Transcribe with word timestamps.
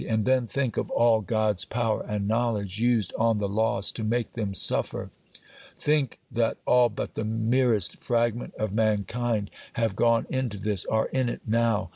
and 0.07 0.25
then 0.25 0.47
think 0.47 0.77
of 0.77 0.89
all 0.89 1.21
God's 1.21 1.63
power 1.63 2.03
and 2.09 2.27
knowledge 2.27 2.79
used 2.79 3.13
on 3.19 3.37
the 3.37 3.47
lost 3.47 3.95
to 3.97 4.03
make 4.03 4.33
them 4.33 4.51
suffer! 4.51 5.11
think 5.77 6.17
that 6.31 6.57
all 6.65 6.89
but 6.89 7.13
the 7.13 7.23
merest 7.23 7.97
fragment 7.99 8.55
of 8.55 8.71
mankind 8.73 9.51
have 9.73 9.95
gone 9.95 10.25
into 10.27 10.57
this, 10.57 10.87
are 10.87 11.05
in 11.09 11.29
it 11.29 11.41
now! 11.45 11.89